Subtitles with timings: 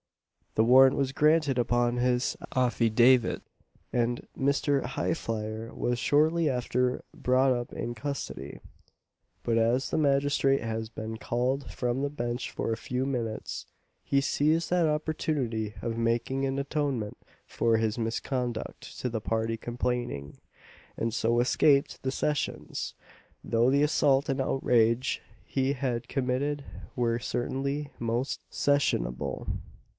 [0.55, 3.43] The warrant was granted upon his affidavit,
[3.93, 4.81] and Mr.
[4.83, 8.59] Highflyer was shortly after brought up in custody;
[9.43, 13.65] but as the magistrate had been called from the bench for a few minutes,
[14.03, 17.15] he seized that opportunity of making an atonement
[17.45, 20.39] for his misconduct to the party complaining,
[20.97, 22.93] and so escaped the Sessions,
[23.43, 26.65] though the assault and outrage he had committed
[26.95, 29.47] were certainly most sessionable.